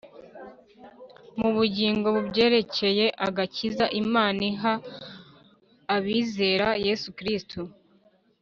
mu 1.39 1.49
bugingo 1.55 2.07
kubyerekeye 2.15 3.05
agakiza 3.27 3.85
Imana 4.01 4.39
iha 4.51 4.73
abizera 5.95 6.67
Yesu 6.85 7.09
Kristo. 7.17 7.59